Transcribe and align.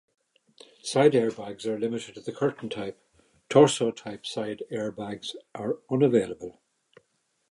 Side 0.81 1.11
airbags 1.13 1.67
are 1.67 1.77
limited 1.79 2.15
to 2.15 2.21
the 2.21 2.31
curtain 2.31 2.69
type, 2.69 2.97
torso 3.49 3.91
type 3.91 4.25
side 4.25 4.63
airbags 4.71 5.35
are 5.53 5.77
unavailable. 5.91 6.59